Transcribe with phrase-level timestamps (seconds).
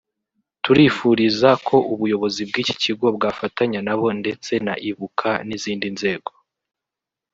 [0.63, 6.31] Turifuza ko ubuyobozi bw’iki kigo bwafatanya na bo ndetse na Ibuka n’izindi nzego